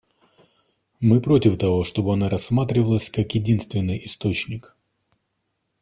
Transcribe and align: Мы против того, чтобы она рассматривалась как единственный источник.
Мы 0.99 1.21
против 1.21 1.59
того, 1.59 1.83
чтобы 1.83 2.11
она 2.11 2.27
рассматривалась 2.27 3.11
как 3.11 3.35
единственный 3.35 4.03
источник. 4.03 4.75